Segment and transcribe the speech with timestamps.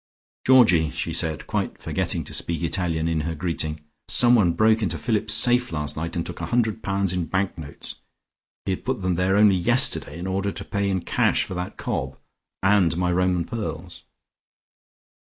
[0.47, 5.31] "Georgie," she said, quite forgetting to speak Italian in her greeting, "someone broke into Philip's
[5.35, 7.97] safe last night, and took a hundred pounds in bank notes.
[8.65, 11.77] He had put them there only yesterday in order to pay in cash for that
[11.77, 12.17] cob.
[12.63, 14.01] And my Roman pearls."